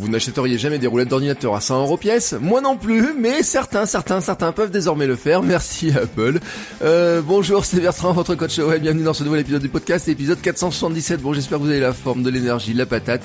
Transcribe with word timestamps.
Vous 0.00 0.08
n'achèteriez 0.08 0.56
jamais 0.56 0.78
des 0.78 0.86
roulettes 0.86 1.08
d'ordinateur 1.08 1.54
à 1.54 1.60
100 1.60 1.82
euros 1.82 1.98
pièce 1.98 2.34
Moi 2.40 2.62
non 2.62 2.78
plus, 2.78 3.12
mais 3.18 3.42
certains, 3.42 3.84
certains, 3.84 4.22
certains 4.22 4.50
peuvent 4.50 4.70
désormais 4.70 5.06
le 5.06 5.14
faire. 5.14 5.42
Merci 5.42 5.90
Apple. 5.90 6.40
Euh, 6.80 7.20
bonjour, 7.20 7.66
c'est 7.66 7.80
Bertrand, 7.80 8.14
votre 8.14 8.34
coach 8.34 8.58
web. 8.60 8.80
Bienvenue 8.80 9.04
dans 9.04 9.12
ce 9.12 9.24
nouvel 9.24 9.40
épisode 9.40 9.60
du 9.60 9.68
podcast, 9.68 10.08
épisode 10.08 10.40
477. 10.40 11.20
Bon, 11.20 11.34
j'espère 11.34 11.58
que 11.58 11.64
vous 11.64 11.68
avez 11.70 11.80
la 11.80 11.92
forme, 11.92 12.22
de 12.22 12.30
l'énergie, 12.30 12.72
la 12.72 12.86
patate. 12.86 13.20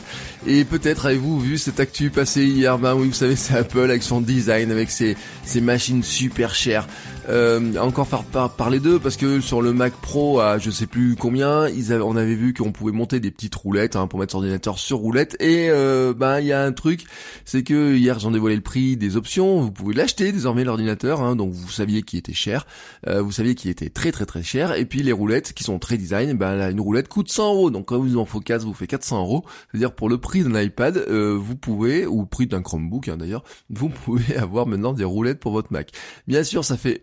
Et 0.46 0.66
peut-être 0.66 1.06
avez-vous 1.06 1.40
vu 1.40 1.58
cette 1.58 1.80
actu 1.80 2.10
passer 2.10 2.44
hier? 2.44 2.78
Ben 2.78 2.94
oui, 2.94 3.08
vous 3.08 3.14
savez, 3.14 3.38
c'est 3.38 3.56
Apple 3.56 3.80
avec 3.80 4.04
son 4.04 4.20
design, 4.20 4.70
avec 4.70 4.90
ses 4.92 5.16
machines 5.62 6.04
super 6.04 6.54
chères. 6.54 6.88
Euh, 7.28 7.76
encore 7.78 8.08
faire 8.08 8.24
parler 8.50 8.80
d'eux 8.80 9.00
parce 9.00 9.18
que 9.18 9.40
sur 9.40 9.62
le 9.62 9.74
Mac 9.74 9.94
Pro 9.94 10.40
à 10.40 10.60
je 10.60 10.70
sais 10.70 10.86
plus 10.86 11.16
combien, 11.16 11.68
ils 11.68 11.92
avaient, 11.92 12.04
on 12.04 12.16
avait 12.16 12.36
vu 12.36 12.54
qu'on 12.54 12.72
pouvait 12.72 12.92
monter 12.92 13.20
des 13.20 13.32
petites 13.32 13.56
roulettes 13.56 13.96
hein, 13.96 14.08
pour 14.08 14.20
mettre 14.20 14.34
son 14.34 14.40
ordinateur 14.40 14.78
sur 14.78 14.98
roulette. 14.98 15.36
Et 15.40 15.70
euh, 15.70 16.14
ben 16.14 16.40
il 16.40 16.48
y 16.48 16.52
a 16.52 16.64
un 16.64 16.72
truc, 16.72 17.06
c'est 17.44 17.64
que 17.64 17.96
hier 17.96 18.20
j'en 18.20 18.32
dévoilé 18.32 18.56
le 18.56 18.62
prix 18.62 18.96
des 18.96 19.18
options, 19.18 19.62
vous 19.62 19.72
pouvez 19.72 19.96
l'acheter 19.96 20.32
désormais 20.32 20.64
l'ordinateur, 20.64 21.22
hein, 21.22 21.36
donc 21.36 21.52
vous 21.52 21.70
saviez 21.70 22.04
qu'il 22.04 22.20
était 22.20 22.34
cher, 22.34 22.68
euh, 23.08 23.22
vous 23.22 23.32
saviez 23.32 23.56
qu'il 23.56 23.72
était 23.72 23.90
très 23.90 24.12
très 24.12 24.26
très 24.26 24.44
cher. 24.44 24.74
Et 24.74 24.86
puis 24.86 25.02
les 25.02 25.12
roulettes 25.12 25.54
qui 25.54 25.64
sont 25.64 25.80
très 25.80 25.98
design, 25.98 26.34
ben 26.38 26.56
là, 26.56 26.70
une 26.70 26.82
roulette 26.82 27.08
coûte 27.08 27.30
100 27.30 27.54
euros. 27.54 27.72
Donc 27.72 27.88
quand 27.88 27.98
vous 27.98 28.18
en 28.18 28.26
faut 28.26 28.40
4 28.40 28.64
vous 28.64 28.74
fait 28.74 28.88
400 28.88 29.22
euros, 29.22 29.46
c'est-à-dire 29.72 29.94
pour 29.94 30.10
le 30.10 30.20
prix 30.20 30.44
d'un 30.44 30.62
iPad 30.62 30.98
euh, 30.98 31.36
vous 31.40 31.56
pouvez 31.56 32.06
ou 32.06 32.22
le 32.22 32.28
prix 32.28 32.46
d'un 32.46 32.62
Chromebook 32.62 33.08
hein, 33.08 33.18
d'ailleurs, 33.18 33.44
vous 33.70 33.90
pouvez 34.06 34.38
avoir 34.38 34.68
maintenant 34.68 34.94
des 34.94 35.04
roulettes 35.04 35.40
pour 35.40 35.54
votre 35.54 35.74
Mac. 35.74 35.92
Bien 36.28 36.44
sûr 36.44 36.64
ça 36.64 36.78
fait 36.78 37.02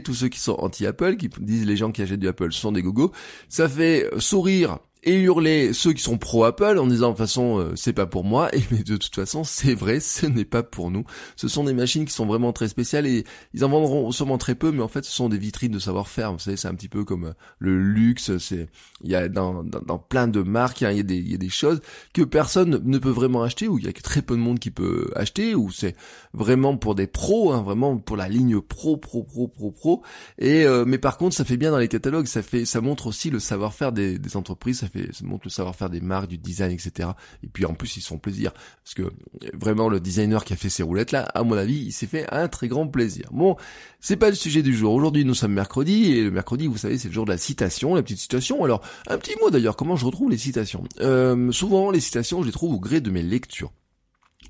tous 0.00 0.14
ceux 0.14 0.28
qui 0.28 0.40
sont 0.40 0.54
anti-Apple, 0.54 1.16
qui 1.16 1.28
disent 1.40 1.66
les 1.66 1.76
gens 1.76 1.92
qui 1.92 2.02
achètent 2.02 2.20
du 2.20 2.28
Apple 2.28 2.52
sont 2.52 2.72
des 2.72 2.82
gogos. 2.82 3.12
Ça 3.48 3.68
fait 3.68 4.08
sourire 4.18 4.78
et 5.04 5.20
hurler 5.20 5.72
ceux 5.72 5.92
qui 5.92 6.02
sont 6.02 6.18
pro 6.18 6.44
Apple 6.44 6.78
en 6.78 6.86
disant 6.86 7.08
de 7.08 7.12
toute 7.12 7.18
façon 7.18 7.58
euh, 7.58 7.72
c'est 7.76 7.92
pas 7.92 8.06
pour 8.06 8.24
moi. 8.24 8.54
Et 8.54 8.62
mais 8.70 8.82
de 8.82 8.96
toute 8.96 9.14
façon 9.14 9.44
c'est 9.44 9.74
vrai 9.74 10.00
ce 10.00 10.26
n'est 10.26 10.44
pas 10.44 10.62
pour 10.62 10.90
nous. 10.90 11.04
Ce 11.36 11.46
sont 11.48 11.64
des 11.64 11.74
machines 11.74 12.04
qui 12.04 12.12
sont 12.12 12.26
vraiment 12.26 12.52
très 12.52 12.68
spéciales 12.68 13.06
et 13.06 13.24
ils 13.52 13.64
en 13.64 13.68
vendront 13.68 14.10
sûrement 14.10 14.38
très 14.38 14.54
peu 14.54 14.72
mais 14.72 14.82
en 14.82 14.88
fait 14.88 15.04
ce 15.04 15.12
sont 15.12 15.28
des 15.28 15.38
vitrines 15.38 15.72
de 15.72 15.78
savoir-faire. 15.78 16.32
Vous 16.32 16.38
savez 16.38 16.56
c'est 16.56 16.68
un 16.68 16.74
petit 16.74 16.88
peu 16.88 17.04
comme 17.04 17.24
euh, 17.24 17.32
le 17.58 17.78
luxe 17.78 18.36
c'est 18.38 18.68
il 19.02 19.10
y 19.10 19.14
a 19.14 19.28
dans, 19.28 19.62
dans, 19.62 19.98
plein 19.98 20.26
de 20.28 20.42
marques 20.42 20.80
il 20.80 20.96
y, 20.96 21.00
a 21.00 21.02
des, 21.02 21.16
il 21.16 21.30
y 21.30 21.34
a 21.34 21.38
des 21.38 21.48
choses 21.50 21.80
que 22.14 22.22
personne 22.22 22.80
ne 22.82 22.98
peut 22.98 23.10
vraiment 23.10 23.42
acheter 23.42 23.68
ou 23.68 23.78
il 23.78 23.84
y 23.84 23.88
a 23.88 23.92
très 23.92 24.22
peu 24.22 24.34
de 24.34 24.40
monde 24.40 24.58
qui 24.58 24.70
peut 24.70 25.10
acheter 25.14 25.54
ou 25.54 25.70
c'est 25.70 25.94
vraiment 26.32 26.76
pour 26.76 26.94
des 26.94 27.06
pros 27.06 27.52
hein, 27.52 27.62
vraiment 27.62 27.98
pour 27.98 28.16
la 28.16 28.28
ligne 28.28 28.60
pro 28.60 28.96
pro 28.96 29.22
pro 29.22 29.48
pro 29.48 29.70
pro. 29.70 30.02
Et 30.38 30.64
euh, 30.64 30.84
mais 30.86 30.98
par 30.98 31.18
contre 31.18 31.36
ça 31.36 31.44
fait 31.44 31.58
bien 31.58 31.70
dans 31.70 31.78
les 31.78 31.88
catalogues. 31.88 32.26
Ça 32.26 32.42
fait 32.42 32.64
ça 32.64 32.80
montre 32.80 33.06
aussi 33.06 33.30
le 33.30 33.38
savoir-faire 33.38 33.92
des, 33.92 34.18
des 34.18 34.36
entreprises 34.36 34.82
montre 35.22 35.44
le 35.44 35.50
savoir-faire 35.50 35.90
des 35.90 36.00
marques, 36.00 36.28
du 36.28 36.38
design, 36.38 36.72
etc. 36.72 37.10
Et 37.42 37.48
puis 37.48 37.64
en 37.64 37.74
plus, 37.74 37.96
ils 37.96 38.00
se 38.00 38.08
font 38.08 38.18
plaisir. 38.18 38.52
Parce 38.82 38.94
que 38.94 39.12
vraiment, 39.52 39.88
le 39.88 40.00
designer 40.00 40.44
qui 40.44 40.52
a 40.52 40.56
fait 40.56 40.70
ces 40.70 40.82
roulettes-là, 40.82 41.22
à 41.22 41.42
mon 41.42 41.56
avis, 41.56 41.76
il 41.76 41.92
s'est 41.92 42.06
fait 42.06 42.26
un 42.32 42.48
très 42.48 42.68
grand 42.68 42.86
plaisir. 42.86 43.28
Bon, 43.32 43.56
c'est 44.00 44.16
pas 44.16 44.30
le 44.30 44.36
sujet 44.36 44.62
du 44.62 44.74
jour. 44.74 44.92
Aujourd'hui, 44.94 45.24
nous 45.24 45.34
sommes 45.34 45.52
mercredi, 45.52 46.12
et 46.12 46.24
le 46.24 46.30
mercredi, 46.30 46.66
vous 46.66 46.76
savez, 46.76 46.98
c'est 46.98 47.08
le 47.08 47.14
jour 47.14 47.24
de 47.24 47.30
la 47.30 47.38
citation, 47.38 47.94
la 47.94 48.02
petite 48.02 48.18
citation. 48.18 48.64
Alors, 48.64 48.82
un 49.08 49.18
petit 49.18 49.34
mot 49.40 49.50
d'ailleurs, 49.50 49.76
comment 49.76 49.96
je 49.96 50.04
retrouve 50.04 50.30
les 50.30 50.38
citations? 50.38 50.84
Euh, 51.00 51.52
Souvent, 51.52 51.90
les 51.90 52.00
citations, 52.00 52.42
je 52.42 52.46
les 52.46 52.52
trouve 52.52 52.74
au 52.74 52.80
gré 52.80 53.00
de 53.00 53.10
mes 53.10 53.22
lectures. 53.22 53.72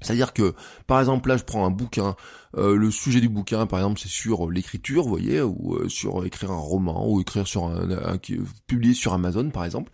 C'est-à-dire 0.00 0.32
que, 0.32 0.54
par 0.86 1.00
exemple, 1.00 1.28
là, 1.28 1.36
je 1.36 1.44
prends 1.44 1.64
un 1.64 1.70
bouquin, 1.70 2.14
euh, 2.56 2.76
le 2.76 2.90
sujet 2.90 3.20
du 3.20 3.28
bouquin, 3.28 3.66
par 3.66 3.78
exemple, 3.78 4.00
c'est 4.00 4.08
sur 4.08 4.50
l'écriture, 4.50 5.04
vous 5.04 5.08
voyez, 5.08 5.40
ou 5.40 5.76
euh, 5.76 5.88
sur 5.88 6.24
écrire 6.26 6.50
un 6.50 6.58
roman, 6.58 7.08
ou 7.08 7.20
écrire 7.20 7.46
sur 7.46 7.64
un, 7.64 7.90
un, 7.90 8.18
publier 8.66 8.94
sur 8.94 9.14
Amazon, 9.14 9.50
par 9.50 9.64
exemple. 9.64 9.90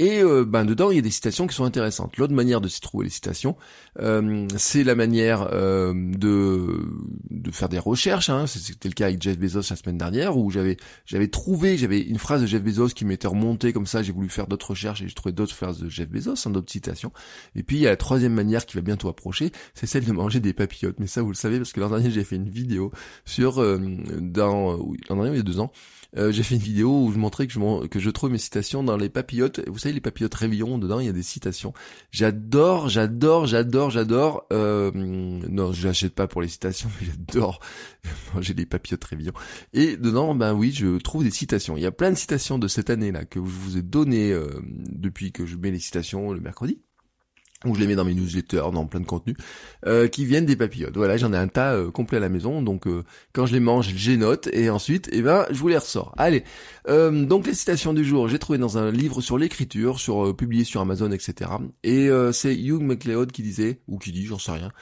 Et 0.00 0.22
euh, 0.22 0.46
ben 0.46 0.64
dedans, 0.64 0.90
il 0.90 0.96
y 0.96 0.98
a 0.98 1.02
des 1.02 1.10
citations 1.10 1.46
qui 1.46 1.54
sont 1.54 1.64
intéressantes. 1.64 2.16
L'autre 2.16 2.32
manière 2.32 2.62
de 2.62 2.68
s'y 2.68 2.80
trouver 2.80 3.04
les 3.04 3.10
citations, 3.10 3.54
euh, 4.00 4.48
c'est 4.56 4.82
la 4.82 4.94
manière 4.94 5.50
euh, 5.52 5.92
de 5.94 6.88
de 7.28 7.50
faire 7.50 7.68
des 7.68 7.78
recherches. 7.78 8.30
Hein. 8.30 8.46
C'était 8.46 8.88
le 8.88 8.94
cas 8.94 9.08
avec 9.08 9.20
Jeff 9.20 9.38
Bezos 9.38 9.68
la 9.68 9.76
semaine 9.76 9.98
dernière, 9.98 10.38
où 10.38 10.50
j'avais 10.50 10.78
j'avais 11.04 11.28
trouvé, 11.28 11.76
j'avais 11.76 12.00
une 12.00 12.16
phrase 12.16 12.40
de 12.40 12.46
Jeff 12.46 12.62
Bezos 12.62 12.88
qui 12.88 13.04
m'était 13.04 13.28
remontée 13.28 13.74
comme 13.74 13.84
ça. 13.84 14.02
J'ai 14.02 14.12
voulu 14.12 14.30
faire 14.30 14.46
d'autres 14.46 14.70
recherches 14.70 15.02
et 15.02 15.08
j'ai 15.08 15.14
trouvé 15.14 15.34
d'autres 15.34 15.54
phrases 15.54 15.80
de 15.80 15.90
Jeff 15.90 16.08
Bezos, 16.08 16.46
hein, 16.46 16.50
d'autres 16.50 16.72
citations. 16.72 17.12
Et 17.54 17.62
puis 17.62 17.76
il 17.76 17.82
y 17.82 17.86
a 17.86 17.90
la 17.90 17.98
troisième 17.98 18.32
manière 18.32 18.64
qui 18.64 18.76
va 18.76 18.80
bientôt 18.80 19.10
approcher, 19.10 19.52
c'est 19.74 19.86
celle 19.86 20.06
de 20.06 20.12
manger 20.12 20.40
des 20.40 20.54
papillotes. 20.54 20.98
Mais 20.98 21.08
ça, 21.08 21.20
vous 21.20 21.28
le 21.28 21.34
savez 21.34 21.58
parce 21.58 21.74
que 21.74 21.80
l'an 21.80 21.90
dernier 21.90 22.10
j'ai 22.10 22.24
fait 22.24 22.36
une 22.36 22.48
vidéo 22.48 22.90
sur 23.26 23.56
dans 24.18 24.78
l'an 25.10 25.16
dernier 25.16 25.32
il 25.32 25.36
y 25.36 25.40
a 25.40 25.42
deux 25.42 25.60
ans 25.60 25.70
euh, 26.16 26.32
j'ai 26.32 26.42
fait 26.42 26.56
une 26.56 26.60
vidéo 26.60 27.04
où 27.04 27.12
je 27.12 27.18
montrais 27.18 27.46
que 27.46 27.52
je, 27.52 27.86
que 27.86 28.00
je 28.00 28.10
trouve 28.10 28.30
mes 28.30 28.38
citations 28.38 28.82
dans 28.82 28.96
les 28.96 29.08
papillotes. 29.08 29.60
Vous 29.68 29.78
savez, 29.78 29.89
les 29.92 30.00
papillotes 30.00 30.34
réveillons, 30.34 30.78
dedans, 30.78 31.00
il 31.00 31.06
y 31.06 31.08
a 31.08 31.12
des 31.12 31.22
citations. 31.22 31.72
J'adore, 32.10 32.88
j'adore, 32.88 33.46
j'adore, 33.46 33.90
j'adore. 33.90 34.46
Euh, 34.52 34.90
non, 34.94 35.72
je 35.72 35.86
l'achète 35.86 36.14
pas 36.14 36.26
pour 36.26 36.42
les 36.42 36.48
citations, 36.48 36.90
mais 37.00 37.06
j'adore 37.06 37.60
j'ai 38.40 38.54
des 38.54 38.66
papillotes 38.66 39.04
réveillons. 39.04 39.32
Et 39.72 39.96
dedans, 39.96 40.34
ben 40.34 40.54
oui, 40.54 40.72
je 40.72 40.98
trouve 40.98 41.24
des 41.24 41.30
citations. 41.30 41.76
Il 41.76 41.82
y 41.82 41.86
a 41.86 41.92
plein 41.92 42.10
de 42.10 42.16
citations 42.16 42.58
de 42.58 42.68
cette 42.68 42.90
année-là 42.90 43.24
que 43.24 43.40
je 43.40 43.44
vous 43.44 43.76
ai 43.76 43.82
donné 43.82 44.32
euh, 44.32 44.48
depuis 44.64 45.32
que 45.32 45.46
je 45.46 45.56
mets 45.56 45.70
les 45.70 45.78
citations 45.78 46.32
le 46.32 46.40
mercredi 46.40 46.80
où 47.66 47.74
je 47.74 47.80
les 47.80 47.86
mets 47.86 47.94
dans 47.94 48.04
mes 48.04 48.14
newsletters, 48.14 48.70
dans 48.72 48.86
plein 48.86 49.00
de 49.00 49.06
contenu, 49.06 49.36
euh, 49.86 50.08
qui 50.08 50.24
viennent 50.24 50.46
des 50.46 50.56
papillotes. 50.56 50.96
Voilà, 50.96 51.16
j'en 51.18 51.32
ai 51.32 51.36
un 51.36 51.48
tas 51.48 51.74
euh, 51.74 51.90
complet 51.90 52.16
à 52.16 52.20
la 52.20 52.30
maison, 52.30 52.62
donc 52.62 52.86
euh, 52.86 53.04
quand 53.34 53.44
je 53.44 53.52
les 53.52 53.60
mange, 53.60 53.92
je 53.94 54.12
note, 54.12 54.48
et 54.52 54.70
ensuite, 54.70 55.08
eh 55.12 55.20
ben, 55.20 55.46
je 55.50 55.58
vous 55.58 55.68
les 55.68 55.76
ressors. 55.76 56.14
Allez, 56.16 56.44
donc 56.88 57.46
les 57.46 57.54
citations 57.54 57.92
du 57.92 58.04
jour, 58.04 58.28
j'ai 58.28 58.38
trouvé 58.38 58.58
dans 58.58 58.78
un 58.78 58.90
livre 58.90 59.20
sur 59.20 59.38
l'écriture, 59.38 60.00
sur 60.00 60.34
publié 60.34 60.64
sur 60.64 60.80
Amazon, 60.80 61.12
etc. 61.12 61.50
Et 61.84 62.08
c'est 62.32 62.54
Hugh 62.54 62.80
MacLeod 62.80 63.30
qui 63.30 63.42
disait, 63.42 63.80
ou 63.86 63.98
qui 63.98 64.10
dit, 64.10 64.26
j'en 64.26 64.38
sais 64.38 64.52
rien, 64.52 64.72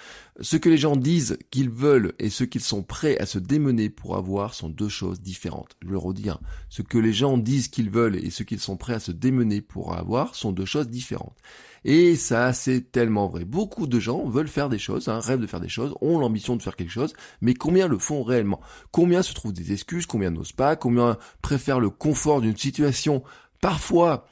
ce 0.41 0.57
que 0.57 0.69
les 0.69 0.79
gens 0.79 0.97
disent 0.97 1.39
qu'ils 1.51 1.71
veulent 1.71 2.13
et 2.19 2.31
ce 2.31 2.45
qu'ils 2.45 2.63
sont 2.63 2.83
prêts 2.83 3.19
à 3.19 3.27
se 3.27 3.39
démener 3.39 3.91
pour 3.91 4.17
avoir 4.17 4.55
sont 4.55 4.69
deux 4.69 4.89
choses 4.89 5.21
différentes. 5.21 5.77
Je 5.83 5.89
le 5.89 5.99
redis, 5.99 6.31
hein. 6.31 6.39
ce 6.69 6.83
que 6.83 6.99
les 6.99 7.13
gens 7.13 7.39
disent 7.39 7.69
qu'ils 7.69 7.91
veulent 7.91 8.17
et 8.17 8.31
ce 8.31 8.45
qu'ils 8.45 8.61
sont 8.61 8.77
prêts 8.77 8.95
à 8.95 9.01
se 9.01 9.11
démener 9.11 9.61
pour 9.61 9.97
avoir 9.97 10.35
sont 10.35 10.53
deux 10.53 10.65
choses 10.65 10.89
différentes. 10.89 11.37
Et 11.85 12.17
ça, 12.17 12.53
c'est 12.53 12.93
tellement 12.93 13.29
vrai. 13.29 13.45
Beaucoup 13.45 13.87
de 13.87 13.99
gens 13.99 14.29
veulent 14.29 14.49
faire 14.49 14.69
des 14.69 14.79
choses, 14.79 15.09
hein, 15.09 15.21
rêvent 15.21 15.41
de 15.41 15.47
faire 15.47 15.61
des 15.61 15.69
choses, 15.69 15.95
ont 16.01 16.19
l'ambition 16.19 16.57
de 16.57 16.63
faire 16.63 16.77
quelque 16.77 16.93
chose, 16.93 17.15
mais 17.41 17.55
combien 17.55 17.89
le 17.89 17.99
font 17.99 18.23
réellement? 18.23 18.61
Combien 18.93 19.23
se 19.23 19.35
trouvent 19.35 19.53
des 19.53 19.73
excuses 19.73 20.07
Combien 20.07 20.31
n'osent 20.31 20.53
pas 20.53 20.77
Combien 20.77 21.19
préfèrent 21.43 21.81
le 21.81 21.91
confort 21.91 22.41
d'une 22.41 22.57
situation 22.57 23.23
parfois 23.61 24.27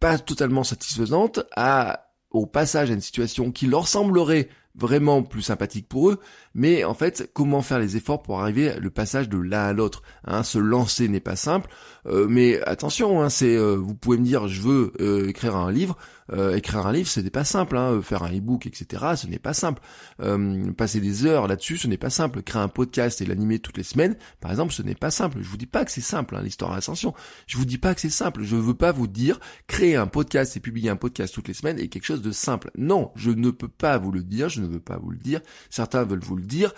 pas 0.00 0.18
totalement 0.18 0.64
satisfaisante 0.64 1.40
à 1.56 2.02
au 2.30 2.44
passage 2.44 2.90
à 2.90 2.94
une 2.94 3.00
situation 3.00 3.50
qui 3.50 3.66
leur 3.66 3.88
semblerait 3.88 4.48
vraiment 4.76 5.22
plus 5.22 5.42
sympathique 5.42 5.88
pour 5.88 6.10
eux, 6.10 6.20
mais 6.56 6.84
en 6.84 6.94
fait, 6.94 7.30
comment 7.34 7.60
faire 7.60 7.78
les 7.78 7.98
efforts 7.98 8.22
pour 8.22 8.40
arriver 8.40 8.74
le 8.80 8.88
passage 8.88 9.28
de 9.28 9.36
l'un 9.36 9.66
à 9.66 9.72
l'autre 9.74 10.02
hein, 10.24 10.42
Se 10.42 10.58
lancer 10.58 11.06
n'est 11.06 11.20
pas 11.20 11.36
simple, 11.36 11.68
euh, 12.06 12.26
mais 12.30 12.60
attention, 12.62 13.22
hein, 13.22 13.28
c'est 13.28 13.56
euh, 13.56 13.74
vous 13.74 13.94
pouvez 13.94 14.16
me 14.16 14.24
dire 14.24 14.48
je 14.48 14.62
veux 14.62 14.92
euh, 15.00 15.28
écrire 15.28 15.54
un 15.54 15.70
livre, 15.70 15.96
écrire 16.54 16.86
un 16.86 16.92
livre 16.92 17.08
ce 17.08 17.20
n'est 17.20 17.30
pas 17.30 17.44
simple, 17.44 17.76
hein, 17.76 18.00
faire 18.02 18.24
un 18.24 18.32
e-book, 18.32 18.66
etc. 18.66 19.04
Ce 19.16 19.26
n'est 19.26 19.38
pas 19.38 19.52
simple. 19.52 19.80
passer 20.76 20.98
des 20.98 21.24
heures 21.24 21.46
là-dessus, 21.46 21.76
ce 21.76 21.86
n'est 21.86 21.98
pas 21.98 22.10
simple. 22.10 22.42
Créer 22.42 22.62
un 22.62 22.68
podcast 22.68 23.20
et 23.20 23.26
l'animer 23.26 23.60
toutes 23.60 23.76
les 23.76 23.84
semaines, 23.84 24.16
par 24.40 24.50
exemple, 24.50 24.72
ce 24.72 24.82
n'est 24.82 24.96
pas 24.96 25.12
simple. 25.12 25.38
Je 25.40 25.48
vous 25.48 25.56
dis 25.56 25.66
pas 25.66 25.84
que 25.84 25.90
c'est 25.92 26.00
simple, 26.00 26.34
hein, 26.34 26.42
l'histoire 26.42 26.72
à 26.72 26.76
l'ascension. 26.76 27.14
Je 27.46 27.56
vous 27.58 27.64
dis 27.64 27.78
pas 27.78 27.94
que 27.94 28.00
c'est 28.00 28.10
simple. 28.10 28.42
Je 28.42 28.56
veux 28.56 28.74
pas 28.74 28.90
vous 28.90 29.06
dire 29.06 29.38
créer 29.68 29.94
un 29.94 30.08
podcast 30.08 30.56
et 30.56 30.60
publier 30.60 30.90
un 30.90 30.96
podcast 30.96 31.32
toutes 31.34 31.48
les 31.48 31.54
semaines 31.54 31.78
est 31.78 31.88
quelque 31.88 32.06
chose 32.06 32.22
de 32.22 32.32
simple. 32.32 32.70
Non, 32.76 33.12
je 33.14 33.30
ne 33.30 33.50
peux 33.50 33.68
pas 33.68 33.98
vous 33.98 34.10
le 34.10 34.24
dire. 34.24 34.48
Je 34.48 34.60
ne 34.62 34.66
veux 34.66 34.80
pas 34.80 34.98
vous 34.98 35.10
le 35.10 35.18
dire. 35.18 35.40
Certains 35.70 36.02
veulent 36.02 36.24
vous 36.24 36.36
le 36.36 36.45
dire. 36.46 36.72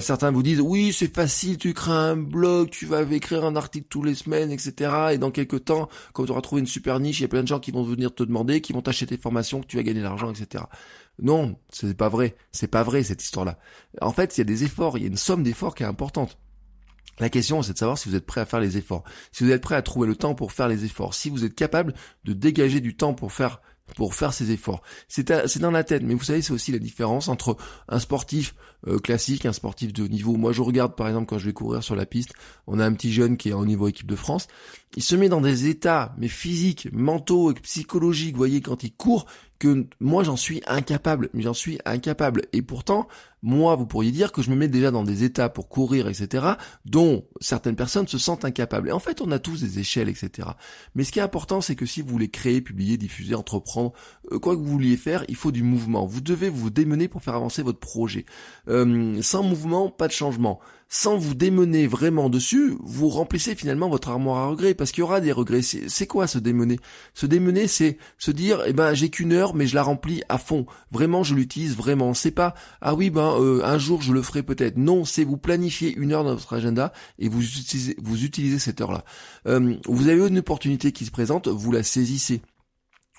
certains 0.00 0.30
vous 0.30 0.42
disent 0.42 0.60
oui 0.60 0.92
c'est 0.92 1.14
facile, 1.14 1.58
tu 1.58 1.74
crées 1.74 1.92
un 1.92 2.16
blog, 2.16 2.70
tu 2.70 2.86
vas 2.86 3.02
écrire 3.02 3.44
un 3.44 3.56
article 3.56 3.86
tous 3.88 4.02
les 4.02 4.14
semaines, 4.14 4.50
etc. 4.50 5.12
Et 5.12 5.18
dans 5.18 5.30
quelques 5.30 5.64
temps, 5.64 5.88
quand 6.12 6.24
tu 6.24 6.30
auras 6.30 6.40
trouvé 6.40 6.60
une 6.60 6.66
super 6.66 7.00
niche, 7.00 7.20
il 7.20 7.22
y 7.22 7.26
a 7.26 7.28
plein 7.28 7.42
de 7.42 7.48
gens 7.48 7.60
qui 7.60 7.70
vont 7.70 7.82
venir 7.82 8.14
te 8.14 8.22
demander, 8.22 8.60
qui 8.60 8.72
vont 8.72 8.82
t'acheter 8.82 9.06
tes 9.06 9.18
formations, 9.18 9.60
que 9.60 9.66
tu 9.66 9.76
vas 9.76 9.82
gagner 9.82 10.00
de 10.00 10.04
l'argent, 10.04 10.32
etc. 10.32 10.64
Non, 11.20 11.56
c'est 11.68 11.96
pas 11.96 12.08
vrai. 12.08 12.36
C'est 12.52 12.68
pas 12.68 12.82
vrai 12.82 13.02
cette 13.02 13.22
histoire-là. 13.22 13.58
En 14.00 14.12
fait, 14.12 14.36
il 14.36 14.40
y 14.40 14.42
a 14.42 14.44
des 14.44 14.64
efforts, 14.64 14.98
il 14.98 15.02
y 15.02 15.04
a 15.04 15.08
une 15.08 15.16
somme 15.16 15.42
d'efforts 15.42 15.74
qui 15.74 15.82
est 15.82 15.86
importante. 15.86 16.38
La 17.18 17.28
question, 17.28 17.62
c'est 17.62 17.74
de 17.74 17.78
savoir 17.78 17.98
si 17.98 18.08
vous 18.08 18.16
êtes 18.16 18.26
prêt 18.26 18.40
à 18.40 18.46
faire 18.46 18.60
les 18.60 18.78
efforts. 18.78 19.04
Si 19.32 19.44
vous 19.44 19.50
êtes 19.50 19.62
prêt 19.62 19.76
à 19.76 19.82
trouver 19.82 20.08
le 20.08 20.16
temps 20.16 20.34
pour 20.34 20.52
faire 20.52 20.68
les 20.68 20.84
efforts. 20.84 21.14
Si 21.14 21.28
vous 21.28 21.44
êtes 21.44 21.54
capable 21.54 21.94
de 22.24 22.32
dégager 22.32 22.80
du 22.80 22.96
temps 22.96 23.14
pour 23.14 23.32
faire 23.32 23.60
pour 23.96 24.14
faire 24.14 24.32
ces 24.32 24.50
efforts. 24.50 24.82
C'est 25.08 25.58
dans 25.58 25.70
la 25.70 25.84
tête, 25.84 26.02
mais 26.02 26.14
vous 26.14 26.24
savez, 26.24 26.42
c'est 26.42 26.52
aussi 26.52 26.72
la 26.72 26.78
différence 26.78 27.28
entre 27.28 27.56
un 27.88 27.98
sportif 27.98 28.54
euh, 28.86 28.98
classique, 28.98 29.46
un 29.46 29.52
sportif 29.52 29.92
de 29.92 30.06
niveau. 30.06 30.36
Moi, 30.36 30.52
je 30.52 30.62
regarde, 30.62 30.96
par 30.96 31.08
exemple, 31.08 31.26
quand 31.26 31.38
je 31.38 31.46
vais 31.46 31.52
courir 31.52 31.82
sur 31.82 31.94
la 31.94 32.06
piste, 32.06 32.32
on 32.66 32.78
a 32.78 32.86
un 32.86 32.92
petit 32.92 33.12
jeune 33.12 33.36
qui 33.36 33.50
est 33.50 33.54
en 33.54 33.64
niveau 33.64 33.88
équipe 33.88 34.06
de 34.06 34.16
France. 34.16 34.48
Il 34.96 35.02
se 35.02 35.14
met 35.16 35.28
dans 35.28 35.40
des 35.40 35.68
états, 35.68 36.14
mais 36.18 36.28
physiques, 36.28 36.88
mentaux 36.92 37.50
et 37.50 37.54
psychologiques, 37.54 38.32
vous 38.32 38.38
voyez, 38.38 38.60
quand 38.60 38.82
il 38.82 38.92
court, 38.92 39.26
que 39.62 39.86
moi 40.00 40.24
j'en 40.24 40.36
suis 40.36 40.60
incapable, 40.66 41.30
mais 41.34 41.42
j'en 41.42 41.54
suis 41.54 41.78
incapable. 41.84 42.42
Et 42.52 42.62
pourtant, 42.62 43.06
moi, 43.42 43.76
vous 43.76 43.86
pourriez 43.86 44.10
dire 44.10 44.32
que 44.32 44.42
je 44.42 44.50
me 44.50 44.56
mets 44.56 44.66
déjà 44.66 44.90
dans 44.90 45.04
des 45.04 45.22
états 45.22 45.48
pour 45.48 45.68
courir, 45.68 46.08
etc., 46.08 46.46
dont 46.84 47.24
certaines 47.40 47.76
personnes 47.76 48.08
se 48.08 48.18
sentent 48.18 48.44
incapables. 48.44 48.88
Et 48.88 48.92
en 48.92 48.98
fait, 48.98 49.20
on 49.20 49.30
a 49.30 49.38
tous 49.38 49.60
des 49.60 49.78
échelles, 49.78 50.08
etc. 50.08 50.48
Mais 50.96 51.04
ce 51.04 51.12
qui 51.12 51.20
est 51.20 51.22
important, 51.22 51.60
c'est 51.60 51.76
que 51.76 51.86
si 51.86 52.02
vous 52.02 52.08
voulez 52.08 52.28
créer, 52.28 52.60
publier, 52.60 52.96
diffuser, 52.96 53.36
entreprendre, 53.36 53.92
euh, 54.32 54.40
quoi 54.40 54.56
que 54.56 54.60
vous 54.60 54.66
vouliez 54.66 54.96
faire, 54.96 55.24
il 55.28 55.36
faut 55.36 55.52
du 55.52 55.62
mouvement. 55.62 56.06
Vous 56.06 56.20
devez 56.20 56.48
vous 56.48 56.70
démener 56.70 57.06
pour 57.06 57.22
faire 57.22 57.36
avancer 57.36 57.62
votre 57.62 57.78
projet. 57.78 58.26
Euh, 58.66 59.22
sans 59.22 59.44
mouvement, 59.44 59.90
pas 59.90 60.08
de 60.08 60.12
changement 60.12 60.58
sans 60.94 61.16
vous 61.16 61.34
démener 61.34 61.86
vraiment 61.86 62.28
dessus, 62.28 62.76
vous 62.82 63.08
remplissez 63.08 63.54
finalement 63.54 63.88
votre 63.88 64.10
armoire 64.10 64.40
à 64.40 64.46
regrets, 64.48 64.74
parce 64.74 64.92
qu'il 64.92 65.00
y 65.00 65.02
aura 65.02 65.22
des 65.22 65.32
regrets. 65.32 65.62
C'est 65.62 66.06
quoi 66.06 66.26
se 66.26 66.38
démener? 66.38 66.78
Se 67.14 67.24
démener, 67.24 67.66
c'est 67.66 67.96
se 68.18 68.30
dire, 68.30 68.62
eh 68.66 68.74
ben 68.74 68.92
j'ai 68.92 69.08
qu'une 69.08 69.32
heure, 69.32 69.54
mais 69.54 69.66
je 69.66 69.74
la 69.74 69.82
remplis 69.82 70.22
à 70.28 70.36
fond. 70.36 70.66
Vraiment, 70.90 71.22
je 71.22 71.34
l'utilise 71.34 71.74
vraiment. 71.76 72.12
C'est 72.12 72.30
pas, 72.30 72.54
ah 72.82 72.94
oui, 72.94 73.08
ben 73.08 73.36
euh, 73.40 73.64
un 73.64 73.78
jour 73.78 74.02
je 74.02 74.12
le 74.12 74.20
ferai 74.20 74.42
peut-être. 74.42 74.76
Non, 74.76 75.06
c'est 75.06 75.24
vous 75.24 75.38
planifier 75.38 75.94
une 75.96 76.12
heure 76.12 76.24
dans 76.24 76.34
votre 76.34 76.52
agenda 76.52 76.92
et 77.18 77.30
vous 77.30 77.42
utilisez, 77.42 77.96
vous 78.02 78.26
utilisez 78.26 78.58
cette 78.58 78.82
heure-là. 78.82 79.06
Euh, 79.46 79.74
vous 79.86 80.08
avez 80.08 80.28
une 80.28 80.40
opportunité 80.40 80.92
qui 80.92 81.06
se 81.06 81.10
présente, 81.10 81.48
vous 81.48 81.72
la 81.72 81.84
saisissez. 81.84 82.42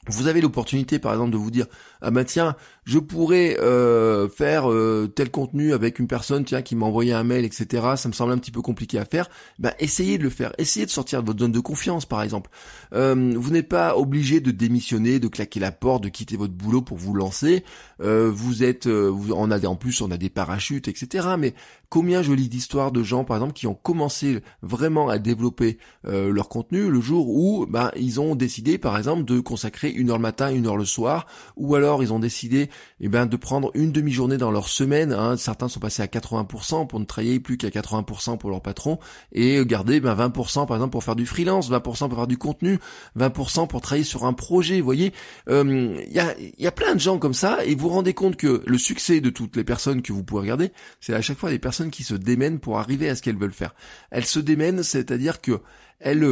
Vous 0.10 0.28
avez 0.28 0.42
l'opportunité, 0.42 1.00
par 1.00 1.14
exemple, 1.14 1.32
de 1.32 1.38
vous 1.38 1.52
dire 1.52 1.66
ah 2.04 2.12
ben 2.12 2.26
tiens, 2.26 2.56
je 2.84 3.00
pourrais 3.00 3.58
euh, 3.62 4.28
faire 4.28 4.70
euh, 4.70 5.08
tel 5.08 5.32
contenu 5.32 5.72
avec 5.72 6.00
une 6.00 6.08
personne 6.08 6.44
tiens 6.44 6.62
qui 6.62 6.76
m'a 6.76 6.86
envoyé 6.86 7.14
un 7.14 7.24
mail, 7.24 7.46
etc. 7.46 7.94
Ça 7.96 8.10
me 8.10 8.14
semble 8.14 8.34
un 8.34 8.38
petit 8.38 8.52
peu 8.52 8.62
compliqué 8.62 9.00
à 9.00 9.06
faire. 9.06 9.30
Ben 9.58 9.72
essayez 9.80 10.18
de 10.18 10.24
le 10.24 10.30
faire. 10.30 10.52
Essayez 10.58 10.86
de 10.86 10.92
sortir 10.92 11.22
de 11.22 11.28
votre 11.28 11.40
zone 11.40 11.54
de 11.54 11.62
confiance, 11.62 12.06
par 12.06 12.22
exemple. 12.22 12.50
Euh, 12.94 13.34
vous 13.38 13.52
n'êtes 13.52 13.70
pas 13.70 13.96
obligé 13.98 14.42
de 14.42 14.52
démissionner, 14.52 15.20
de 15.20 15.30
claquer 15.30 15.62
la 15.62 15.72
porte, 15.72 16.04
de 16.04 16.10
quitter 16.10 16.36
votre 16.36 16.54
boulot 16.54 16.82
pour 16.82 16.98
vous 16.98 17.14
lancer. 17.14 17.64
vous 18.00 18.64
êtes, 18.64 18.88
vous, 18.88 19.32
on 19.32 19.50
a 19.50 19.66
en 19.66 19.76
plus 19.76 20.02
on 20.02 20.12
a 20.12 20.18
des 20.18 20.30
parachutes, 20.30 20.90
etc. 20.90 21.28
Mais 21.40 21.54
combien 21.88 22.22
je 22.22 22.34
lis 22.34 22.50
d'histoires 22.50 22.92
de 22.92 23.02
gens, 23.02 23.24
par 23.24 23.38
exemple, 23.38 23.54
qui 23.54 23.66
ont 23.68 23.76
commencé 23.76 24.42
vraiment 24.62 25.08
à 25.08 25.20
développer 25.20 25.78
leur 26.04 26.50
contenu 26.50 26.90
le 26.90 27.00
jour 27.00 27.30
où 27.30 27.66
ben 27.66 27.92
ils 27.96 28.20
ont 28.20 28.36
décidé, 28.36 28.78
par 28.78 28.98
exemple, 28.98 29.24
de 29.24 29.40
consacrer 29.40 29.90
une 29.90 30.10
heure 30.10 30.18
le 30.18 30.24
matin, 30.24 30.54
une 30.54 30.68
heure 30.68 30.76
le 30.76 30.86
soir, 30.86 31.28
ou 31.56 31.76
alors 31.76 31.93
ils 32.02 32.14
ont 32.14 32.20
décidé 32.20 32.70
eh 33.00 33.10
ben, 33.10 33.26
de 33.26 33.36
prendre 33.36 33.72
une 33.74 33.92
demi-journée 33.92 34.38
dans 34.38 34.52
leur 34.52 34.68
semaine. 34.68 35.14
Hein. 35.14 35.38
Certains 35.38 35.68
sont 35.68 35.80
passés 35.80 36.02
à 36.02 36.08
80% 36.08 36.88
pour 36.88 37.00
ne 37.00 37.06
travailler 37.06 37.40
plus 37.40 37.58
qu'à 37.58 37.70
80% 37.70 38.38
pour 38.38 38.50
leur 38.50 38.62
patron 38.62 39.00
et 39.32 39.64
garder 39.66 40.00
ben, 40.00 40.16
20% 40.16 40.66
par 40.66 40.78
exemple 40.78 40.92
pour 40.92 41.04
faire 41.04 41.16
du 41.16 41.26
freelance, 41.26 41.70
20% 41.70 42.08
pour 42.08 42.18
faire 42.18 42.28
du 42.28 42.38
contenu, 42.38 42.80
20% 43.18 43.68
pour 43.68 43.82
travailler 43.82 44.06
sur 44.06 44.26
un 44.26 44.34
projet. 44.34 44.82
Voyez, 44.82 45.14
il 45.48 45.54
euh, 45.54 46.02
y, 46.10 46.20
a, 46.20 46.34
y 46.58 46.68
a 46.68 46.72
plein 46.72 46.96
de 46.96 47.00
gens 47.00 47.20
comme 47.20 47.34
ça 47.34 47.64
et 47.66 47.76
vous 47.76 47.84
vous 47.84 47.90
rendez 47.90 48.14
compte 48.14 48.38
que 48.38 48.64
le 48.66 48.78
succès 48.78 49.20
de 49.20 49.30
toutes 49.30 49.56
les 49.56 49.64
personnes 49.64 50.02
que 50.02 50.14
vous 50.14 50.24
pouvez 50.24 50.42
regarder, 50.42 50.72
c'est 51.02 51.14
à 51.14 51.22
chaque 51.22 51.38
fois 51.38 51.50
des 51.50 51.60
personnes 51.60 51.92
qui 51.92 52.04
se 52.04 52.16
démènent 52.16 52.60
pour 52.60 52.80
arriver 52.80 53.10
à 53.10 53.16
ce 53.16 53.22
qu'elles 53.22 53.38
veulent 53.38 53.52
faire. 53.52 53.76
Elles 54.10 54.26
se 54.26 54.40
démènent, 54.40 54.84
c'est-à-dire 54.84 55.42
que 55.42 55.60
elles 56.00 56.24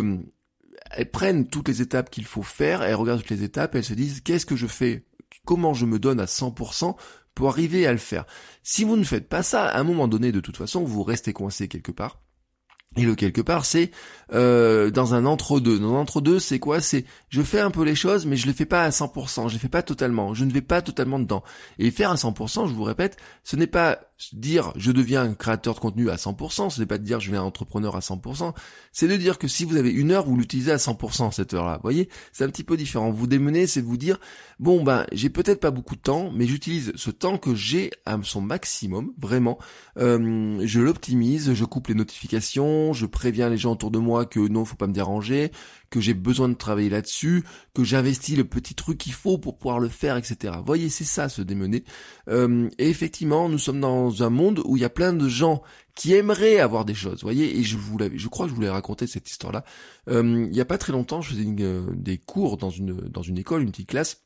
elles 0.94 1.10
prennent 1.10 1.48
toutes 1.48 1.68
les 1.68 1.82
étapes 1.82 2.10
qu'il 2.10 2.26
faut 2.26 2.44
faire, 2.44 2.84
elles 2.84 2.96
regardent 2.96 3.22
toutes 3.22 3.32
les 3.32 3.44
étapes, 3.44 3.76
elles 3.76 3.84
se 3.84 3.94
disent 3.94 4.22
qu'est-ce 4.22 4.46
que 4.46 4.56
je 4.56 4.68
fais, 4.68 5.06
comment 5.46 5.74
je 5.74 5.86
me 5.86 6.00
donne 6.00 6.20
à 6.20 6.26
100% 6.26 6.96
pour 7.36 7.50
arriver 7.50 7.88
à 7.88 7.92
le 7.92 7.98
faire. 7.98 8.26
Si 8.64 8.84
vous 8.84 8.98
ne 8.98 9.04
faites 9.04 9.30
pas 9.30 9.44
ça, 9.44 9.66
à 9.66 9.80
un 9.80 9.84
moment 9.84 10.08
donné, 10.08 10.32
de 10.32 10.40
toute 10.40 10.58
façon, 10.58 10.84
vous 10.84 11.04
restez 11.04 11.34
coincé 11.34 11.68
quelque 11.68 11.92
part. 11.92 12.20
Et 12.98 13.04
le 13.04 13.16
quelque 13.16 13.40
part, 13.40 13.64
c'est 13.64 13.90
euh, 14.34 14.90
dans 14.90 15.14
un 15.14 15.26
entre-deux. 15.26 15.80
Dans 15.80 15.96
un 15.96 16.00
entre-deux, 16.00 16.40
c'est 16.40 16.60
quoi? 16.60 16.82
C'est 16.82 17.06
je 17.30 17.42
fais 17.42 17.62
un 17.62 17.72
peu 17.72 17.84
les 17.84 17.96
choses, 17.96 18.26
mais 18.26 18.36
je 18.36 18.48
les 18.48 18.54
fais 18.54 18.66
pas 18.66 18.84
à 18.84 18.90
100%. 18.90 19.48
Je 19.48 19.54
les 19.54 19.60
fais 19.60 19.70
pas 19.70 19.82
totalement. 19.82 20.34
Je 20.34 20.44
ne 20.44 20.52
vais 20.52 20.62
pas 20.62 20.82
totalement 20.82 21.18
dedans. 21.18 21.42
Et 21.80 21.90
faire 21.90 22.12
à 22.12 22.16
100%, 22.16 22.68
je 22.68 22.74
vous 22.74 22.84
répète, 22.84 23.16
ce 23.46 23.56
n'est 23.56 23.68
pas 23.68 24.11
dire 24.34 24.74
je 24.76 24.92
deviens 24.92 25.24
un 25.24 25.34
créateur 25.34 25.76
de 25.76 25.80
contenu 25.80 26.10
à 26.10 26.16
100%. 26.16 26.70
Ce 26.70 26.80
n'est 26.80 26.86
pas 26.86 26.98
de 26.98 27.04
dire 27.04 27.20
je 27.20 27.28
deviens 27.28 27.44
entrepreneur 27.44 27.96
à 27.96 28.00
100%. 28.00 28.54
C'est 28.92 29.08
de 29.08 29.16
dire 29.18 29.38
que 29.38 29.48
si 29.48 29.66
vous 29.66 29.78
avez 29.78 29.92
une 29.92 30.12
heure, 30.12 30.26
vous 30.26 30.38
l'utilisez 30.38 30.72
à 30.72 30.78
100% 30.78 31.32
cette 31.32 31.54
heure-là. 31.54 31.76
Vous 31.76 31.84
voyez, 31.84 32.10
c'est 32.32 32.44
un 32.44 32.50
petit 32.50 32.64
peu 32.64 32.78
différent. 32.78 33.12
Vous 33.12 33.28
démenez, 33.28 33.68
c'est 33.68 33.82
de 33.82 33.88
vous 33.88 33.98
dire 33.98 34.20
bon 34.60 34.84
ben 34.84 35.06
j'ai 35.12 35.30
peut-être 35.30 35.60
pas 35.60 35.72
beaucoup 35.72 35.96
de 35.96 36.02
temps, 36.02 36.32
mais 36.34 36.48
j'utilise 36.48 36.94
ce 36.96 37.12
temps 37.12 37.38
que 37.38 37.56
j'ai 37.56 37.92
à 38.06 38.18
son 38.24 38.42
maximum, 38.42 39.12
vraiment. 39.18 39.58
Euh, 39.98 40.62
je 40.64 40.80
l'optimise, 40.80 41.54
je 41.54 41.66
coupe 41.66 41.88
les 41.88 41.96
notifications 41.96 42.22
je 42.94 43.06
préviens 43.06 43.50
les 43.50 43.58
gens 43.58 43.74
autour 43.74 43.92
de 43.92 44.00
moi 44.00 44.26
que 44.26 44.40
non, 44.40 44.66
faut 44.66 44.76
pas 44.76 44.88
me 44.88 44.94
déranger, 44.94 45.52
que 45.92 46.00
j'ai 46.00 46.16
besoin 46.16 46.50
de 46.50 46.56
travailler 46.56 46.90
là-dessus, 46.90 47.44
que 47.76 47.84
j'investis 47.84 48.36
le 48.36 48.46
petit 48.46 48.74
truc 48.74 48.98
qu'il 48.98 49.14
faut 49.14 49.38
pour 49.38 49.60
pouvoir 49.60 49.80
le 49.80 49.90
faire, 49.90 50.18
etc. 50.18 50.56
voyez, 50.66 50.90
c'est 50.90 51.04
ça 51.04 51.30
se 51.30 51.44
démener. 51.44 51.84
Euh, 52.30 52.70
et 52.80 52.90
effectivement, 52.90 53.50
nous 53.50 53.60
sommes 53.60 53.82
dans 53.82 54.24
un 54.24 54.30
monde 54.30 54.62
où 54.66 54.78
il 54.78 54.82
y 54.82 54.86
a 54.86 54.90
plein 54.90 55.14
de 55.14 55.28
gens 55.28 55.62
qui 55.96 56.14
aimeraient 56.14 56.60
avoir 56.60 56.86
des 56.86 56.94
choses, 56.94 57.22
voyez, 57.22 57.60
et 57.60 57.64
je 57.64 57.78
vous 57.78 57.98
l'avais, 57.98 58.18
je 58.18 58.28
crois 58.30 58.46
que 58.46 58.52
je 58.52 58.56
voulais 58.56 58.70
raconter 58.70 59.06
cette 59.06 59.30
histoire-là. 59.30 59.66
Euh, 60.10 60.48
il 60.50 60.56
y 60.56 60.62
a 60.62 60.66
pas 60.66 60.78
très 60.78 60.94
longtemps, 60.94 61.22
je 61.22 61.32
faisais 61.32 61.46
euh, 61.60 61.86
des 61.94 62.18
cours 62.18 62.58
dans 62.58 62.70
une 62.70 62.94
dans 62.94 63.22
une 63.22 63.38
école, 63.38 63.62
une 63.62 63.72
petite 63.72 63.90
classe, 63.90 64.24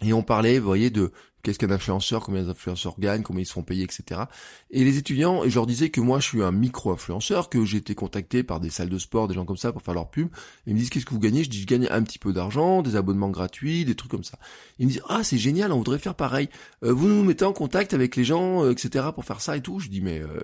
et 0.00 0.12
on 0.12 0.22
parlait, 0.22 0.60
vous 0.60 0.66
voyez, 0.66 0.90
de 0.90 1.12
qu'est-ce 1.44 1.58
qu'un 1.58 1.70
influenceur, 1.70 2.22
combien 2.22 2.42
d'influenceurs 2.42 2.98
gagnent, 2.98 3.22
combien 3.22 3.42
ils 3.42 3.46
se 3.46 3.52
font 3.52 3.62
payer, 3.62 3.84
etc. 3.84 4.22
Et 4.70 4.82
les 4.82 4.96
étudiants, 4.98 5.44
et 5.44 5.50
je 5.50 5.54
leur 5.54 5.66
disais 5.66 5.90
que 5.90 6.00
moi 6.00 6.18
je 6.18 6.26
suis 6.26 6.42
un 6.42 6.50
micro-influenceur, 6.50 7.48
que 7.48 7.64
j'ai 7.64 7.76
été 7.76 7.94
contacté 7.94 8.42
par 8.42 8.58
des 8.58 8.70
salles 8.70 8.88
de 8.88 8.98
sport, 8.98 9.28
des 9.28 9.34
gens 9.34 9.44
comme 9.44 9.58
ça 9.58 9.70
pour 9.70 9.82
faire 9.82 9.94
leur 9.94 10.10
pub. 10.10 10.28
ils 10.66 10.74
me 10.74 10.78
disent 10.78 10.90
qu'est-ce 10.90 11.06
que 11.06 11.12
vous 11.12 11.20
gagnez? 11.20 11.44
Je 11.44 11.50
dis 11.50 11.60
je 11.60 11.66
gagne 11.66 11.86
un 11.90 12.02
petit 12.02 12.18
peu 12.18 12.32
d'argent, 12.32 12.82
des 12.82 12.96
abonnements 12.96 13.28
gratuits, 13.28 13.84
des 13.84 13.94
trucs 13.94 14.10
comme 14.10 14.24
ça. 14.24 14.38
Ils 14.78 14.86
me 14.86 14.92
disent 14.92 15.02
ah 15.08 15.22
c'est 15.22 15.38
génial, 15.38 15.70
on 15.70 15.78
voudrait 15.78 15.98
faire 15.98 16.14
pareil. 16.14 16.48
Euh, 16.82 16.92
vous 16.92 17.06
nous 17.06 17.22
mettez 17.22 17.44
en 17.44 17.52
contact 17.52 17.94
avec 17.94 18.16
les 18.16 18.24
gens, 18.24 18.64
euh, 18.64 18.72
etc. 18.72 19.06
pour 19.14 19.24
faire 19.24 19.42
ça 19.42 19.56
et 19.56 19.60
tout. 19.60 19.80
Je 19.80 19.88
dis 19.88 20.00
mais 20.00 20.20
euh, 20.20 20.40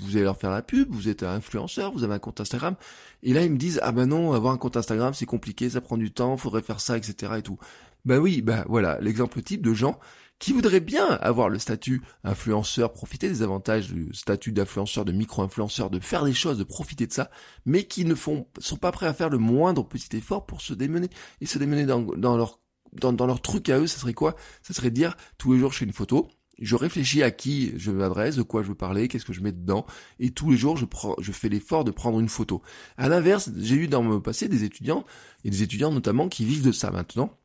vous 0.00 0.16
allez 0.16 0.24
leur 0.24 0.36
faire 0.36 0.50
la 0.50 0.62
pub, 0.62 0.92
vous 0.92 1.08
êtes 1.08 1.22
un 1.22 1.34
influenceur, 1.34 1.92
vous 1.92 2.02
avez 2.02 2.14
un 2.14 2.18
compte 2.18 2.40
Instagram. 2.40 2.74
Et 3.22 3.32
là 3.32 3.44
ils 3.44 3.52
me 3.52 3.58
disent 3.58 3.78
ah 3.84 3.92
ben 3.92 4.06
non, 4.06 4.32
avoir 4.32 4.52
un 4.52 4.58
compte 4.58 4.76
Instagram 4.76 5.14
c'est 5.14 5.26
compliqué, 5.26 5.70
ça 5.70 5.80
prend 5.80 5.96
du 5.96 6.10
temps, 6.10 6.36
faudrait 6.36 6.62
faire 6.62 6.80
ça, 6.80 6.96
etc. 6.96 7.34
et 7.38 7.42
tout. 7.42 7.58
Ben 8.04 8.18
oui, 8.18 8.40
ben 8.40 8.64
voilà, 8.68 8.98
l'exemple 9.00 9.42
type 9.42 9.62
de 9.62 9.74
gens 9.74 9.98
qui 10.40 10.52
voudraient 10.52 10.80
bien 10.80 11.06
avoir 11.06 11.48
le 11.48 11.60
statut 11.60 12.02
influenceur, 12.24 12.92
profiter 12.92 13.28
des 13.28 13.42
avantages 13.42 13.92
du 13.92 14.12
statut 14.12 14.50
d'influenceur, 14.50 15.04
de 15.04 15.12
micro-influenceur, 15.12 15.90
de 15.90 16.00
faire 16.00 16.24
des 16.24 16.32
choses, 16.32 16.58
de 16.58 16.64
profiter 16.64 17.06
de 17.06 17.12
ça, 17.12 17.30
mais 17.66 17.84
qui 17.84 18.04
ne 18.04 18.14
font, 18.16 18.46
sont 18.58 18.78
pas 18.78 18.90
prêts 18.90 19.06
à 19.06 19.14
faire 19.14 19.28
le 19.28 19.38
moindre 19.38 19.86
petit 19.86 20.16
effort 20.16 20.46
pour 20.46 20.62
se 20.62 20.72
démener. 20.72 21.10
Et 21.42 21.46
se 21.46 21.58
démener 21.58 21.84
dans, 21.84 22.00
leur, 22.16 22.58
leur 23.02 23.42
truc 23.42 23.68
à 23.68 23.78
eux, 23.78 23.86
ça 23.86 23.98
serait 23.98 24.14
quoi? 24.14 24.34
Ça 24.62 24.72
serait 24.72 24.90
dire, 24.90 25.16
tous 25.36 25.52
les 25.52 25.60
jours 25.60 25.72
je 25.72 25.78
fais 25.78 25.84
une 25.84 25.92
photo, 25.92 26.26
je 26.58 26.74
réfléchis 26.74 27.22
à 27.22 27.30
qui 27.30 27.72
je 27.76 27.90
m'adresse, 27.90 28.36
de 28.36 28.42
quoi 28.42 28.62
je 28.62 28.68
veux 28.68 28.74
parler, 28.74 29.08
qu'est-ce 29.08 29.26
que 29.26 29.34
je 29.34 29.42
mets 29.42 29.52
dedans, 29.52 29.84
et 30.20 30.30
tous 30.30 30.50
les 30.50 30.56
jours 30.56 30.78
je 30.78 30.86
prends, 30.86 31.16
je 31.18 31.32
fais 31.32 31.50
l'effort 31.50 31.84
de 31.84 31.90
prendre 31.90 32.18
une 32.18 32.28
photo. 32.30 32.62
À 32.96 33.08
l'inverse, 33.10 33.50
j'ai 33.58 33.76
eu 33.76 33.88
dans 33.88 34.02
le 34.02 34.20
passé 34.22 34.48
des 34.48 34.64
étudiants, 34.64 35.04
et 35.44 35.50
des 35.50 35.62
étudiants 35.62 35.92
notamment 35.92 36.28
qui 36.28 36.46
vivent 36.46 36.64
de 36.64 36.72
ça 36.72 36.90
maintenant, 36.90 37.38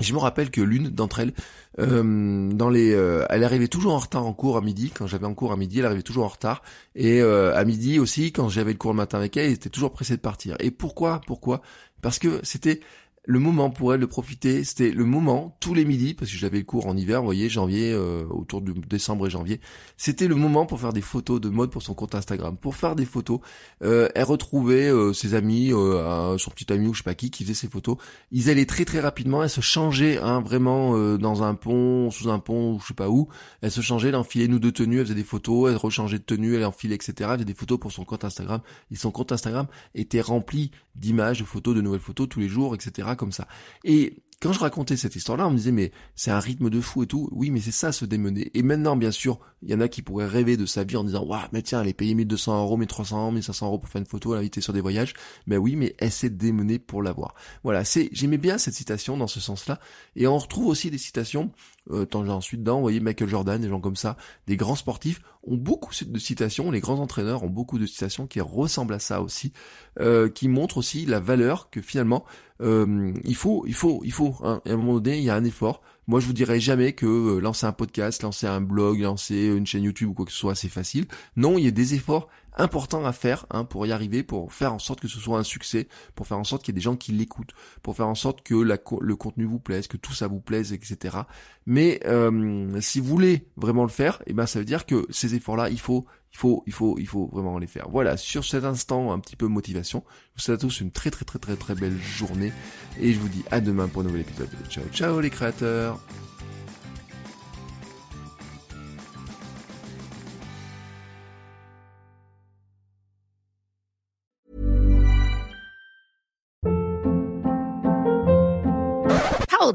je 0.00 0.12
me 0.12 0.18
rappelle 0.18 0.50
que 0.50 0.60
l'une 0.60 0.90
d'entre 0.90 1.20
elles, 1.20 1.32
euh, 1.78 2.50
dans 2.52 2.68
les, 2.68 2.92
euh, 2.92 3.24
elle 3.30 3.44
arrivait 3.44 3.68
toujours 3.68 3.94
en 3.94 3.98
retard 3.98 4.26
en 4.26 4.32
cours 4.32 4.56
à 4.56 4.60
midi. 4.60 4.90
Quand 4.94 5.06
j'avais 5.06 5.26
en 5.26 5.34
cours 5.34 5.52
à 5.52 5.56
midi, 5.56 5.78
elle 5.78 5.86
arrivait 5.86 6.02
toujours 6.02 6.24
en 6.24 6.28
retard. 6.28 6.62
Et 6.94 7.20
euh, 7.22 7.56
à 7.56 7.64
midi 7.64 7.98
aussi, 7.98 8.32
quand 8.32 8.48
j'avais 8.48 8.72
le 8.72 8.78
cours 8.78 8.92
le 8.92 8.96
matin 8.96 9.18
avec 9.18 9.36
elle, 9.36 9.46
elle 9.46 9.52
était 9.52 9.70
toujours 9.70 9.92
pressée 9.92 10.16
de 10.16 10.20
partir. 10.20 10.56
Et 10.60 10.70
pourquoi 10.70 11.20
Pourquoi? 11.26 11.62
Parce 12.02 12.18
que 12.18 12.40
c'était 12.42 12.80
le 13.26 13.40
moment 13.40 13.70
pour 13.70 13.92
elle 13.92 14.00
de 14.00 14.06
profiter, 14.06 14.62
c'était 14.62 14.92
le 14.92 15.04
moment 15.04 15.56
tous 15.58 15.74
les 15.74 15.84
midis, 15.84 16.14
parce 16.14 16.30
que 16.30 16.36
j'avais 16.36 16.58
le 16.58 16.64
cours 16.64 16.86
en 16.86 16.96
hiver, 16.96 17.20
vous 17.20 17.26
voyez, 17.26 17.48
janvier, 17.48 17.92
euh, 17.92 18.24
autour 18.30 18.62
de 18.62 18.72
décembre 18.72 19.26
et 19.26 19.30
janvier, 19.30 19.60
c'était 19.96 20.28
le 20.28 20.36
moment 20.36 20.64
pour 20.64 20.80
faire 20.80 20.92
des 20.92 21.00
photos 21.00 21.40
de 21.40 21.48
mode 21.48 21.70
pour 21.70 21.82
son 21.82 21.92
compte 21.92 22.14
Instagram. 22.14 22.56
Pour 22.56 22.76
faire 22.76 22.94
des 22.94 23.04
photos, 23.04 23.40
euh, 23.82 24.08
elle 24.14 24.22
retrouvait 24.22 24.88
euh, 24.88 25.12
ses 25.12 25.34
amis, 25.34 25.72
euh, 25.72 26.38
son 26.38 26.50
petit 26.52 26.72
ami 26.72 26.86
ou 26.86 26.94
je 26.94 26.98
sais 26.98 27.04
pas 27.04 27.16
qui, 27.16 27.32
qui 27.32 27.42
faisait 27.42 27.54
ses 27.54 27.68
photos. 27.68 27.96
Ils 28.30 28.48
allaient 28.48 28.64
très 28.64 28.84
très 28.84 29.00
rapidement, 29.00 29.42
elle 29.42 29.50
se 29.50 29.60
changeait 29.60 30.18
hein, 30.18 30.40
vraiment 30.40 30.96
dans 31.18 31.42
un 31.42 31.54
pont, 31.54 32.10
sous 32.12 32.30
un 32.30 32.38
pont, 32.38 32.74
ou 32.74 32.80
je 32.80 32.86
sais 32.86 32.94
pas 32.94 33.08
où. 33.08 33.28
Elle 33.60 33.72
se 33.72 33.80
changeait, 33.80 34.08
elle 34.08 34.16
enfilait 34.16 34.46
nous 34.46 34.60
deux 34.60 34.72
tenues, 34.72 34.98
elle 35.00 35.06
faisait 35.06 35.16
des 35.16 35.24
photos, 35.24 35.70
elle 35.70 35.76
rechangeait 35.76 36.18
de 36.18 36.24
tenue, 36.24 36.54
elle 36.54 36.64
enfilait, 36.64 36.94
etc. 36.94 37.14
Elle 37.18 37.26
faisait 37.34 37.44
des 37.44 37.54
photos 37.54 37.80
pour 37.80 37.90
son 37.90 38.04
compte 38.04 38.24
Instagram. 38.24 38.60
Et 38.92 38.96
son 38.96 39.10
compte 39.10 39.32
Instagram 39.32 39.66
était 39.96 40.20
rempli 40.20 40.70
d'images, 40.94 41.40
de 41.40 41.44
photos, 41.44 41.74
de 41.74 41.80
nouvelles 41.80 42.00
photos 42.00 42.28
tous 42.28 42.38
les 42.38 42.48
jours, 42.48 42.74
etc 42.74 43.15
comme 43.16 43.32
ça. 43.32 43.48
Et 43.84 44.22
quand 44.40 44.52
je 44.52 44.60
racontais 44.60 44.96
cette 44.96 45.16
histoire-là, 45.16 45.46
on 45.46 45.50
me 45.50 45.56
disait 45.56 45.72
mais 45.72 45.92
c'est 46.14 46.30
un 46.30 46.38
rythme 46.38 46.68
de 46.68 46.80
fou 46.80 47.02
et 47.02 47.06
tout. 47.06 47.28
Oui, 47.32 47.50
mais 47.50 47.60
c'est 47.60 47.72
ça 47.72 47.90
se 47.90 48.04
démener. 48.04 48.50
Et 48.54 48.62
maintenant, 48.62 48.96
bien 48.96 49.10
sûr, 49.10 49.40
il 49.62 49.70
y 49.70 49.74
en 49.74 49.80
a 49.80 49.88
qui 49.88 50.02
pourraient 50.02 50.26
rêver 50.26 50.56
de 50.56 50.66
sa 50.66 50.84
vie 50.84 50.96
en 50.96 51.04
disant 51.04 51.24
waouh, 51.24 51.40
mais 51.52 51.62
tiens, 51.62 51.80
elle 51.80 51.88
est 51.88 51.94
payée 51.94 52.14
1200 52.14 52.62
euros, 52.62 52.76
1300 52.76 53.22
euros, 53.22 53.30
1500 53.32 53.66
euros 53.66 53.78
pour 53.78 53.88
faire 53.88 54.00
une 54.00 54.06
photo, 54.06 54.34
l'inviter 54.34 54.60
sur 54.60 54.72
des 54.72 54.82
voyages. 54.82 55.14
Ben 55.46 55.56
oui, 55.56 55.74
mais 55.76 55.94
elle 55.98 56.12
s'est 56.12 56.30
démenée 56.30 56.78
pour 56.78 57.02
l'avoir. 57.02 57.34
Voilà, 57.64 57.84
c'est 57.84 58.10
j'aimais 58.12 58.38
bien 58.38 58.58
cette 58.58 58.74
citation 58.74 59.16
dans 59.16 59.26
ce 59.26 59.40
sens-là. 59.40 59.80
Et 60.16 60.26
on 60.26 60.36
retrouve 60.36 60.66
aussi 60.66 60.90
des 60.90 60.98
citations 60.98 61.50
euh, 61.92 62.04
tant 62.04 62.24
j'en 62.24 62.40
suis 62.40 62.58
dedans, 62.58 62.76
vous 62.76 62.82
voyez 62.82 63.00
Michael 63.00 63.28
Jordan, 63.28 63.60
des 63.60 63.68
gens 63.68 63.80
comme 63.80 63.96
ça, 63.96 64.16
des 64.46 64.56
grands 64.56 64.74
sportifs 64.74 65.20
ont 65.44 65.56
beaucoup 65.56 65.92
de 66.04 66.18
citations, 66.18 66.72
les 66.72 66.80
grands 66.80 66.98
entraîneurs 66.98 67.44
ont 67.44 67.48
beaucoup 67.48 67.78
de 67.78 67.86
citations 67.86 68.26
qui 68.26 68.40
ressemblent 68.40 68.94
à 68.94 68.98
ça 68.98 69.22
aussi, 69.22 69.52
euh, 70.00 70.28
qui 70.28 70.48
montrent 70.48 70.78
aussi 70.78 71.06
la 71.06 71.20
valeur 71.20 71.70
que 71.70 71.80
finalement 71.80 72.24
euh, 72.60 73.12
il 73.24 73.34
faut, 73.34 73.64
il 73.66 73.74
faut, 73.74 74.00
il 74.04 74.12
faut. 74.12 74.34
Hein, 74.42 74.60
à 74.66 74.72
un 74.72 74.76
moment 74.76 74.98
donné, 74.98 75.18
il 75.18 75.24
y 75.24 75.30
a 75.30 75.34
un 75.34 75.44
effort. 75.44 75.82
Moi, 76.08 76.20
je 76.20 76.26
vous 76.26 76.32
dirais 76.32 76.60
jamais 76.60 76.92
que 76.92 77.06
euh, 77.06 77.40
lancer 77.40 77.66
un 77.66 77.72
podcast, 77.72 78.22
lancer 78.22 78.46
un 78.46 78.60
blog, 78.60 79.00
lancer 79.00 79.46
une 79.46 79.66
chaîne 79.66 79.82
YouTube 79.82 80.10
ou 80.10 80.14
quoi 80.14 80.24
que 80.26 80.32
ce 80.32 80.38
soit, 80.38 80.54
c'est 80.54 80.68
facile. 80.68 81.06
Non, 81.36 81.58
il 81.58 81.64
y 81.64 81.68
a 81.68 81.72
des 81.72 81.94
efforts 81.94 82.28
importants 82.56 83.04
à 83.04 83.12
faire 83.12 83.46
hein, 83.50 83.64
pour 83.64 83.86
y 83.86 83.92
arriver, 83.92 84.22
pour 84.22 84.52
faire 84.52 84.72
en 84.72 84.78
sorte 84.78 85.00
que 85.00 85.08
ce 85.08 85.18
soit 85.18 85.38
un 85.38 85.44
succès, 85.44 85.88
pour 86.14 86.26
faire 86.26 86.38
en 86.38 86.44
sorte 86.44 86.62
qu'il 86.62 86.74
y 86.74 86.76
ait 86.76 86.80
des 86.80 86.84
gens 86.84 86.96
qui 86.96 87.12
l'écoutent, 87.12 87.52
pour 87.82 87.96
faire 87.96 88.08
en 88.08 88.14
sorte 88.14 88.42
que 88.42 88.54
le 88.54 89.16
contenu 89.16 89.44
vous 89.44 89.58
plaise, 89.58 89.86
que 89.86 89.96
tout 89.96 90.12
ça 90.12 90.28
vous 90.28 90.40
plaise, 90.40 90.72
etc. 90.72 91.18
Mais 91.66 92.00
euh, 92.06 92.80
si 92.80 93.00
vous 93.00 93.06
voulez 93.06 93.46
vraiment 93.56 93.82
le 93.82 93.88
faire, 93.88 94.22
eh 94.26 94.32
ben 94.32 94.46
ça 94.46 94.58
veut 94.58 94.64
dire 94.64 94.86
que 94.86 95.06
ces 95.10 95.34
efforts-là, 95.34 95.70
il 95.70 95.80
faut 95.80 96.06
il 96.32 96.38
faut, 96.38 96.62
il 96.66 96.72
faut, 96.74 96.98
il 96.98 97.06
faut 97.06 97.30
vraiment 97.32 97.58
les 97.58 97.66
faire. 97.66 97.88
Voilà, 97.88 98.18
sur 98.18 98.44
cet 98.44 98.64
instant, 98.64 99.10
un 99.10 99.18
petit 99.20 99.36
peu 99.36 99.46
motivation. 99.46 100.04
Je 100.06 100.36
vous 100.36 100.40
souhaite 100.42 100.58
à 100.58 100.60
tous 100.60 100.80
une 100.80 100.90
très 100.90 101.10
très 101.10 101.24
très 101.24 101.38
très 101.38 101.56
très 101.56 101.74
belle 101.74 101.96
journée. 101.98 102.52
Et 103.00 103.14
je 103.14 103.18
vous 103.18 103.28
dis 103.30 103.42
à 103.50 103.60
demain 103.60 103.88
pour 103.88 104.02
un 104.02 104.04
nouvel 104.04 104.20
épisode. 104.20 104.50
Ciao, 104.68 104.84
ciao 104.92 105.20
les 105.20 105.30
créateurs. 105.30 105.98